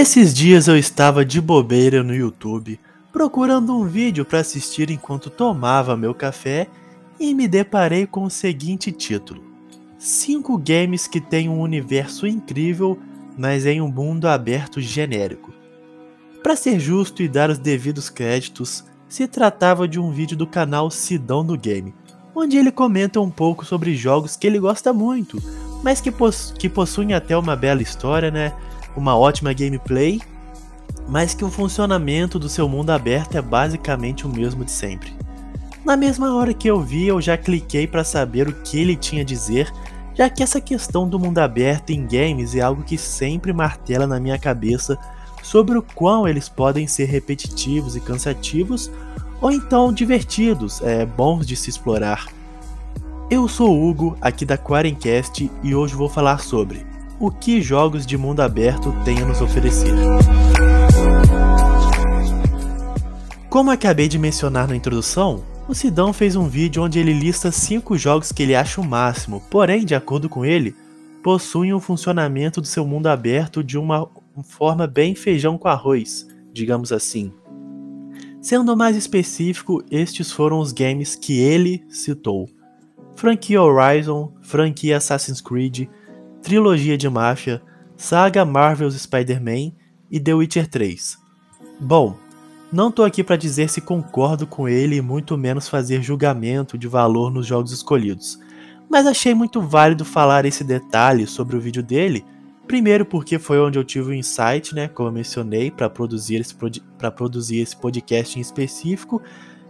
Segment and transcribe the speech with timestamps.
[0.00, 2.80] Esses dias eu estava de bobeira no YouTube,
[3.12, 6.68] procurando um vídeo para assistir enquanto tomava meu café
[7.20, 9.44] e me deparei com o seguinte título:
[9.98, 12.98] 5 games que têm um universo incrível,
[13.36, 15.52] mas em um mundo aberto genérico.
[16.42, 20.90] Para ser justo e dar os devidos créditos, se tratava de um vídeo do canal
[20.90, 21.94] Sidão do Game,
[22.34, 25.36] onde ele comenta um pouco sobre jogos que ele gosta muito,
[25.84, 26.10] mas que,
[26.58, 28.54] que possuem até uma bela história, né?
[28.96, 30.20] Uma ótima gameplay,
[31.08, 35.12] mas que o funcionamento do seu mundo aberto é basicamente o mesmo de sempre.
[35.84, 39.22] Na mesma hora que eu vi, eu já cliquei para saber o que ele tinha
[39.22, 39.72] a dizer,
[40.14, 44.20] já que essa questão do mundo aberto em games é algo que sempre martela na
[44.20, 44.98] minha cabeça
[45.42, 48.90] sobre o quão eles podem ser repetitivos e cansativos,
[49.40, 52.26] ou então divertidos, é, bons de se explorar.
[53.30, 56.89] Eu sou o Hugo, aqui da Quarencast, e hoje vou falar sobre
[57.20, 59.92] o que jogos de mundo aberto têm a nos oferecer.
[63.50, 67.98] Como acabei de mencionar na introdução, o Sidão fez um vídeo onde ele lista 5
[67.98, 70.74] jogos que ele acha o máximo, porém, de acordo com ele,
[71.22, 74.08] possuem um funcionamento do seu mundo aberto de uma
[74.42, 77.30] forma bem feijão com arroz, digamos assim.
[78.40, 82.48] Sendo mais específico, estes foram os games que ele citou:
[83.14, 85.86] franquia Horizon, franquia Assassin's Creed,
[86.42, 87.62] trilogia de máfia,
[87.96, 89.72] saga Marvel's Spider-Man
[90.10, 91.18] e The Witcher 3.
[91.78, 92.16] Bom,
[92.72, 96.88] não tô aqui para dizer se concordo com ele e muito menos fazer julgamento de
[96.88, 98.38] valor nos jogos escolhidos,
[98.88, 102.24] mas achei muito válido falar esse detalhe sobre o vídeo dele,
[102.66, 106.54] primeiro porque foi onde eu tive o insight, né, como eu mencionei, para produzir, esse,
[107.16, 109.20] produzir esse podcast em específico,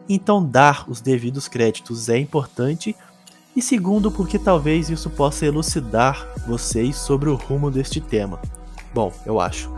[0.09, 2.94] então dar os devidos créditos é importante,
[3.55, 8.41] e segundo, porque talvez isso possa elucidar vocês sobre o rumo deste tema.
[8.94, 9.71] Bom, eu acho.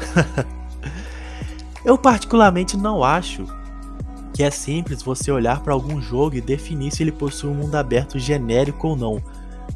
[1.85, 3.47] eu particularmente não acho
[4.33, 7.75] que é simples você olhar para algum jogo e definir se ele possui um mundo
[7.75, 9.23] aberto genérico ou não,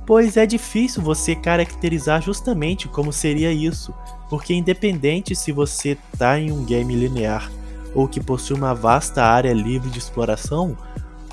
[0.06, 3.94] pois é difícil você caracterizar justamente como seria isso,
[4.30, 7.50] porque independente se você está em um game linear
[7.94, 10.76] ou que possui uma vasta área livre de exploração,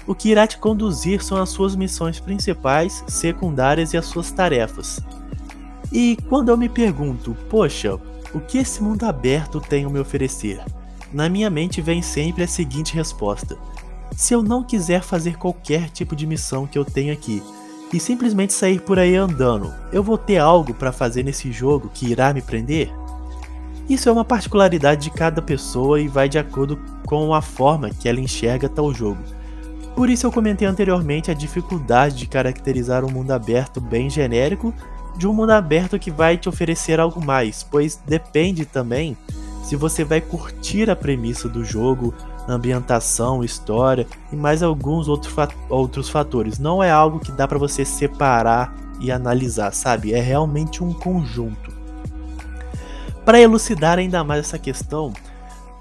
[0.06, 5.00] o que irá te conduzir são as suas missões principais, secundárias e as suas tarefas.
[5.92, 8.00] E quando eu me pergunto, poxa,
[8.34, 10.62] o que esse mundo aberto tem a me oferecer?
[11.14, 13.58] Na minha mente vem sempre a seguinte resposta:
[14.16, 17.44] se eu não quiser fazer qualquer tipo de missão que eu tenho aqui
[17.94, 22.08] e simplesmente sair por aí andando, eu vou ter algo para fazer nesse jogo que
[22.08, 22.92] irá me prender?
[23.88, 28.10] Isso é uma particularidade de cada pessoa e vai de acordo com a forma que
[28.10, 29.22] ela enxerga tal jogo.
[29.96, 34.74] Por isso eu comentei anteriormente a dificuldade de caracterizar um mundo aberto bem genérico
[35.16, 39.16] de um mundo aberto que vai te oferecer algo mais, pois depende também
[39.64, 42.14] se você vai curtir a premissa do jogo,
[42.48, 46.58] ambientação, história e mais alguns outros fatores.
[46.58, 50.14] Não é algo que dá para você separar e analisar, sabe?
[50.14, 51.72] É realmente um conjunto.
[53.24, 55.14] Para elucidar ainda mais essa questão,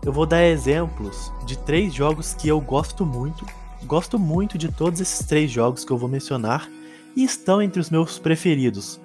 [0.05, 3.45] eu vou dar exemplos de três jogos que eu gosto muito
[3.87, 6.71] Gosto muito de todos esses três jogos que eu vou mencionar
[7.17, 9.01] e estão entre os meus preferidos,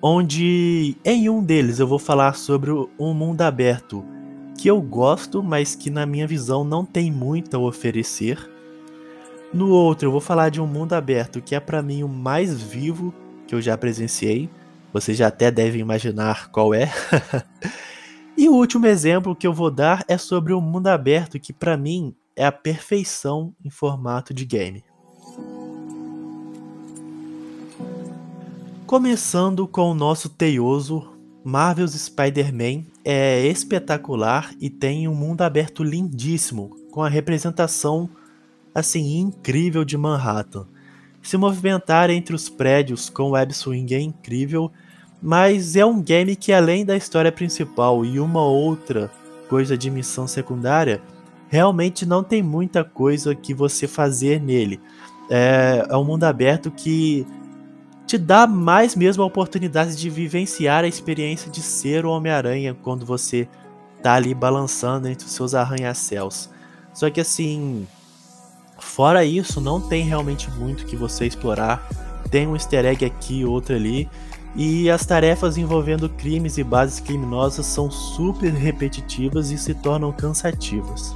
[0.00, 4.04] onde em um deles eu vou falar sobre um mundo aberto
[4.58, 8.50] que eu gosto, mas que na minha visão não tem muito a oferecer.
[9.52, 12.60] No outro eu vou falar de um mundo aberto que é para mim o mais
[12.60, 13.14] vivo
[13.46, 14.48] que eu já presenciei.
[14.92, 16.90] Vocês já até devem imaginar qual é.
[18.36, 21.76] e o último exemplo que eu vou dar é sobre um mundo aberto que para
[21.76, 24.84] mim é a perfeição em formato de game.
[28.86, 31.12] Começando com o nosso teioso
[31.44, 38.08] Marvel's Spider-Man é espetacular e tem um mundo aberto lindíssimo, com a representação
[38.74, 40.66] assim incrível de Manhattan.
[41.22, 44.70] Se movimentar entre os prédios com web swing é incrível,
[45.22, 49.10] mas é um game que além da história principal e uma outra
[49.48, 51.00] coisa de missão secundária,
[51.52, 54.80] realmente não tem muita coisa que você fazer nele.
[55.28, 57.26] É, é um mundo aberto que
[58.06, 63.04] te dá mais mesmo a oportunidade de vivenciar a experiência de ser o Homem-Aranha quando
[63.04, 63.46] você
[64.02, 66.48] tá ali balançando entre os seus arranha-céus.
[66.94, 67.86] Só que assim,
[68.78, 71.86] fora isso, não tem realmente muito que você explorar.
[72.30, 74.08] Tem um easter egg aqui outro ali.
[74.56, 81.14] E as tarefas envolvendo crimes e bases criminosas são super repetitivas e se tornam cansativas.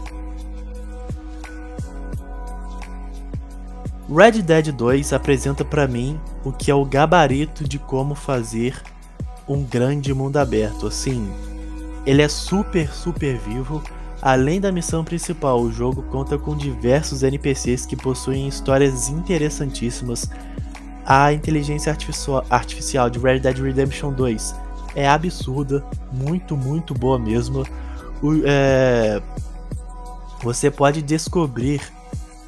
[4.08, 8.80] Red Dead 2 apresenta para mim o que é o gabarito de como fazer
[9.48, 10.86] um grande mundo aberto.
[10.86, 11.28] Assim,
[12.04, 13.82] ele é super, super vivo.
[14.22, 20.30] Além da missão principal, o jogo conta com diversos NPCs que possuem histórias interessantíssimas.
[21.04, 21.96] A inteligência
[22.48, 24.54] artificial de Red Dead Redemption 2
[24.94, 27.64] é absurda, muito, muito boa mesmo.
[28.22, 29.20] O, é...
[30.42, 31.80] Você pode descobrir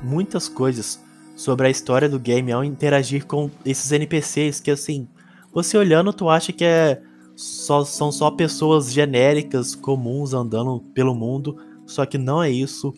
[0.02, 1.00] muitas coisas
[1.38, 5.06] sobre a história do game ao interagir com esses NPCs que assim,
[5.55, 7.00] você olhando tu acha que é
[7.37, 11.56] só, são só pessoas genéricas, comuns andando pelo mundo,
[11.87, 12.93] só que não é isso.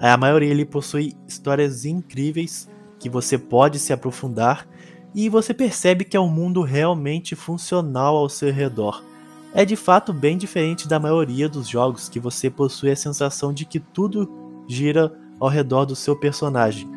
[0.00, 2.66] A maioria ele possui histórias incríveis
[2.98, 4.66] que você pode se aprofundar
[5.14, 9.04] e você percebe que é um mundo realmente funcional ao seu redor.
[9.52, 13.66] É de fato bem diferente da maioria dos jogos que você possui a sensação de
[13.66, 16.93] que tudo gira ao redor do seu personagem.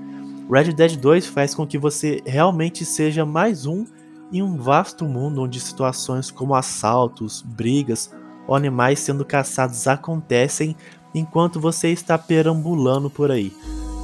[0.49, 3.85] Red Dead 2 faz com que você realmente seja mais um
[4.31, 8.13] em um vasto mundo onde situações como assaltos, brigas
[8.47, 10.75] ou animais sendo caçados acontecem
[11.13, 13.53] enquanto você está perambulando por aí.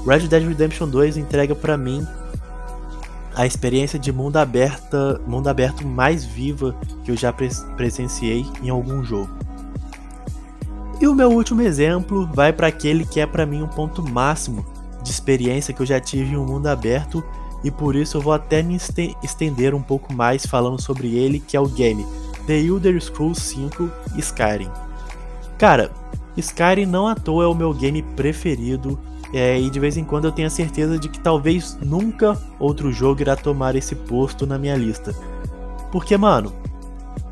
[0.06, 2.06] Red Dead Redemption 2 entrega para mim
[3.34, 6.76] a experiência de mundo aberta, mundo aberto mais viva
[7.06, 9.32] que eu já presenciei em algum jogo.
[11.00, 14.73] E o meu último exemplo vai para aquele que é para mim um ponto máximo
[15.04, 17.24] de experiência que eu já tive em um mundo aberto
[17.64, 18.78] e por isso eu vou até me
[19.22, 22.06] estender um pouco mais falando sobre ele, que é o game
[22.46, 24.70] The Elder Scrolls 5 Skyrim.
[25.58, 25.92] Cara,
[26.36, 29.00] Skyrim não à toa é o meu game preferido
[29.34, 32.92] é, e de vez em quando eu tenho a certeza de que talvez nunca outro
[32.92, 35.16] jogo irá tomar esse posto na minha lista.
[35.92, 36.54] Porque, mano,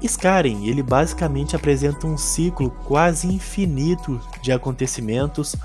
[0.02, 5.56] Skyrim ele basicamente apresenta um ciclo quase infinito de acontecimentos,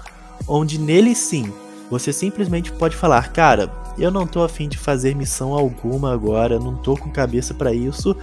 [0.47, 1.53] onde nele sim
[1.91, 6.77] você simplesmente pode falar, cara, eu não tô afim de fazer missão alguma agora, não
[6.77, 8.17] tô com cabeça para isso,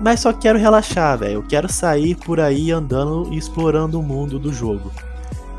[0.00, 1.34] mas só quero relaxar, velho.
[1.34, 4.90] Eu quero sair por aí andando e explorando o mundo do jogo.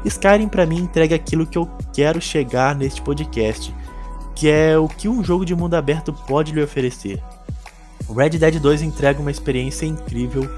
[0.06, 3.74] Skyrim para mim entrega aquilo que eu quero chegar neste podcast,
[4.36, 7.22] que é o que um jogo de mundo aberto pode lhe oferecer.
[8.16, 10.50] Red Dead 2 entrega uma experiência incrível,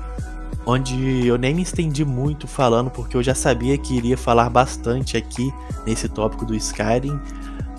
[0.65, 5.17] onde eu nem me estendi muito falando porque eu já sabia que iria falar bastante
[5.17, 5.51] aqui
[5.85, 7.19] nesse tópico do Skyrim,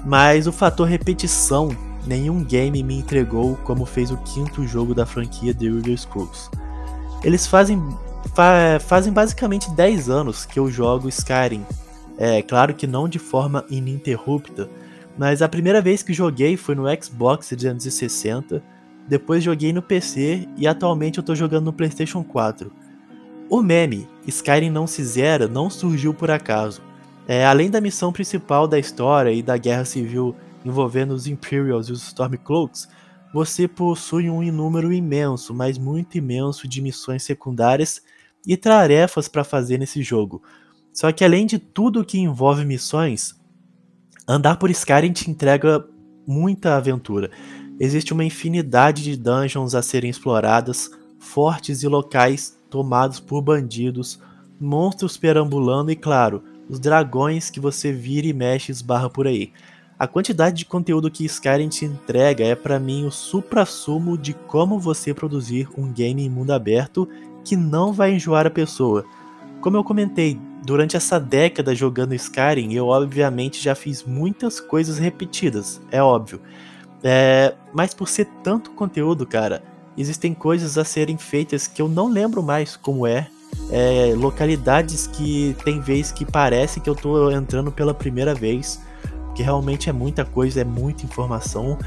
[0.05, 1.70] mas o fator repetição
[2.06, 6.50] nenhum game me entregou como fez o quinto jogo da franquia The Elder Scrolls.
[7.23, 7.81] Eles fazem,
[8.34, 11.64] fa fazem basicamente 10 anos que eu jogo Skyrim.
[12.19, 14.69] É claro que não de forma ininterrupta,
[15.17, 18.62] mas a primeira vez que joguei foi no Xbox 360,
[19.08, 22.72] depois joguei no PC e atualmente eu tô jogando no PlayStation 4.
[23.50, 26.81] O meme Skyrim não se zera não surgiu por acaso.
[27.26, 30.34] É, além da missão principal da história e da guerra civil
[30.64, 32.88] envolvendo os Imperials e os Stormcloaks,
[33.32, 38.02] você possui um número imenso, mas muito imenso de missões secundárias
[38.46, 40.43] e tarefas para fazer nesse jogo.
[40.93, 43.34] Só que além de tudo que envolve missões,
[44.28, 45.87] andar por Skyrim te entrega
[46.26, 47.31] muita aventura.
[47.78, 54.20] Existe uma infinidade de dungeons a serem exploradas, fortes e locais tomados por bandidos,
[54.60, 59.52] monstros perambulando e, claro, os dragões que você vira e mexe esbarra por aí.
[59.98, 64.79] A quantidade de conteúdo que Skyrim te entrega é para mim o supra-sumo de como
[64.79, 67.08] você produzir um game em mundo aberto
[67.44, 69.05] que não vai enjoar a pessoa.
[69.60, 75.81] Como eu comentei, durante essa década jogando Skyrim, eu obviamente já fiz muitas coisas repetidas,
[75.91, 76.41] é óbvio.
[77.03, 79.63] É, mas por ser tanto conteúdo, cara,
[79.97, 83.29] existem coisas a serem feitas que eu não lembro mais como é.
[83.71, 88.81] é localidades que tem vez que parece que eu tô entrando pela primeira vez
[89.32, 91.79] porque realmente é muita coisa, é muita informação.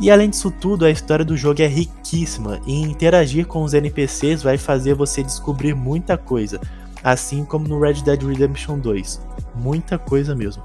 [0.00, 4.42] E além disso tudo, a história do jogo é riquíssima e interagir com os NPCs
[4.42, 6.60] vai fazer você descobrir muita coisa,
[7.04, 9.20] assim como no Red Dead Redemption 2.
[9.54, 10.64] Muita coisa mesmo.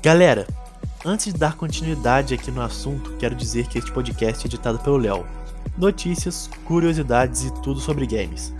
[0.00, 0.46] Galera,
[1.04, 4.96] antes de dar continuidade aqui no assunto, quero dizer que este podcast é editado pelo
[4.96, 5.26] Léo.
[5.76, 8.52] Notícias, curiosidades e tudo sobre games.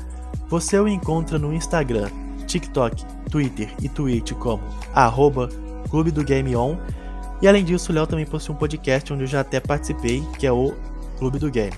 [0.49, 2.11] Você o encontra no Instagram,
[2.47, 4.62] TikTok, Twitter e Twitch como
[4.95, 5.49] arroba
[5.91, 6.76] Clube do Game On.
[7.41, 10.47] E além disso, o Léo também possui um podcast onde eu já até participei, que
[10.47, 10.75] é o
[11.19, 11.73] Clube do Game.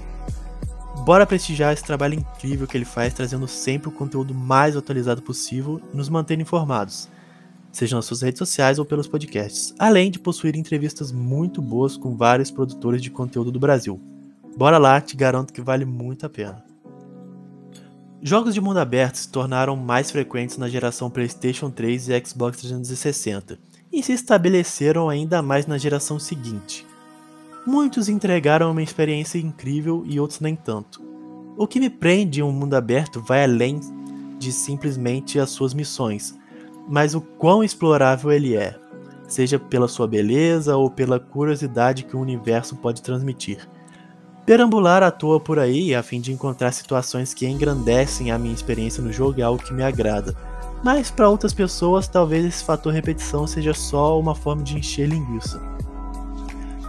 [1.04, 5.80] Bora prestigiar esse trabalho incrível que ele faz, trazendo sempre o conteúdo mais atualizado possível
[5.92, 7.08] e nos mantendo informados,
[7.74, 12.16] seja nas suas redes sociais ou pelos podcasts, além de possuir entrevistas muito boas com
[12.16, 14.00] vários produtores de conteúdo do Brasil.
[14.56, 16.64] Bora lá, te garanto que vale muito a pena.
[18.22, 23.58] Jogos de mundo aberto se tornaram mais frequentes na geração PlayStation 3 e Xbox 360
[23.92, 26.86] e se estabeleceram ainda mais na geração seguinte.
[27.66, 31.02] Muitos entregaram uma experiência incrível e outros nem tanto.
[31.56, 33.80] O que me prende em um mundo aberto vai além
[34.38, 36.38] de simplesmente as suas missões,
[36.88, 38.76] mas o quão explorável ele é,
[39.26, 43.68] seja pela sua beleza ou pela curiosidade que o universo pode transmitir.
[44.46, 49.02] Perambular à toa por aí a fim de encontrar situações que engrandecem a minha experiência
[49.02, 50.36] no jogo é algo que me agrada,
[50.84, 55.58] mas para outras pessoas talvez esse fator repetição seja só uma forma de encher linguiça.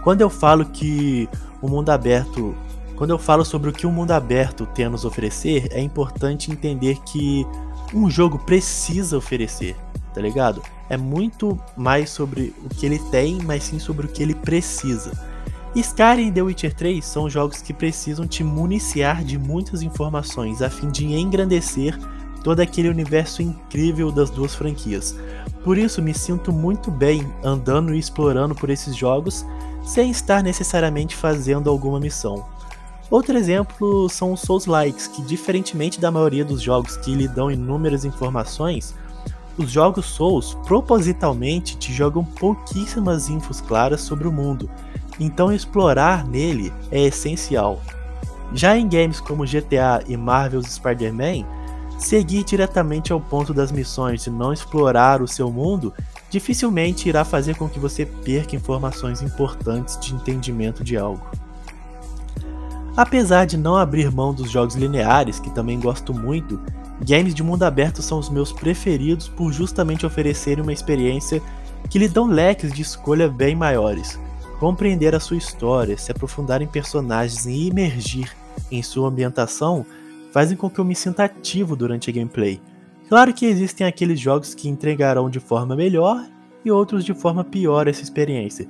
[0.04, 1.26] Quando eu falo que
[1.62, 2.54] o mundo aberto,
[2.94, 6.52] quando eu falo sobre o que o mundo aberto tem a nos oferecer, é importante
[6.52, 7.46] entender que
[7.94, 9.74] um jogo precisa oferecer,
[10.16, 10.62] tá ligado?
[10.88, 15.12] É muito mais sobre o que ele tem, mas sim sobre o que ele precisa.
[15.74, 20.70] Skyrim e The Witcher 3 são jogos que precisam te municiar de muitas informações a
[20.70, 21.98] fim de engrandecer
[22.42, 25.14] todo aquele universo incrível das duas franquias.
[25.62, 29.44] Por isso me sinto muito bem andando e explorando por esses jogos
[29.84, 32.46] sem estar necessariamente fazendo alguma missão.
[33.10, 37.50] Outro exemplo são os Souls Likes, que diferentemente da maioria dos jogos que lhe dão
[37.50, 38.94] inúmeras informações,
[39.58, 44.70] os jogos Souls propositalmente te jogam pouquíssimas infos claras sobre o mundo,
[45.18, 47.80] então explorar nele é essencial.
[48.52, 51.44] Já em games como GTA e Marvel's Spider-Man,
[51.98, 55.92] seguir diretamente ao ponto das missões e não explorar o seu mundo
[56.30, 61.26] dificilmente irá fazer com que você perca informações importantes de entendimento de algo.
[62.96, 66.60] Apesar de não abrir mão dos jogos lineares, que também gosto muito,
[67.00, 71.42] games de mundo aberto são os meus preferidos por justamente oferecerem uma experiência
[71.90, 74.18] que lhe dão leques de escolha bem maiores
[74.58, 78.34] compreender a sua história, se aprofundar em personagens e imergir
[78.70, 79.84] em sua ambientação
[80.32, 82.60] fazem com que eu me sinta ativo durante a gameplay.
[83.08, 86.26] Claro que existem aqueles jogos que entregarão de forma melhor
[86.64, 88.68] e outros de forma pior essa experiência,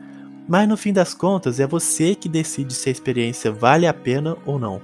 [0.48, 4.36] mas no fim das contas é você que decide se a experiência vale a pena
[4.44, 4.80] ou não.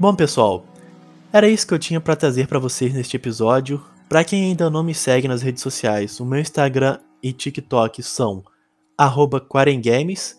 [0.00, 0.64] Bom, pessoal,
[1.30, 3.84] era isso que eu tinha para trazer para vocês neste episódio.
[4.08, 8.42] Para quem ainda não me segue nas redes sociais, o meu Instagram e TikTok são
[9.46, 10.38] @quarengames.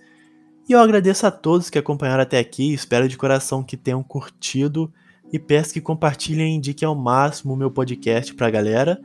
[0.67, 4.91] E eu agradeço a todos que acompanharam até aqui, espero de coração que tenham curtido
[5.31, 8.99] e peço que compartilhem e indiquem ao máximo o meu podcast pra galera,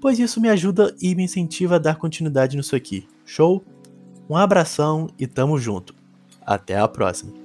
[0.00, 3.06] pois isso me ajuda e me incentiva a dar continuidade nisso aqui.
[3.24, 3.64] Show?
[4.28, 5.94] Um abração e tamo junto.
[6.44, 7.39] Até a próxima.